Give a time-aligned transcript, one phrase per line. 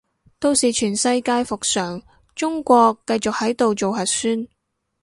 [0.39, 2.01] 到時全世界復常，
[2.33, 4.47] 中國繼續喺度做核酸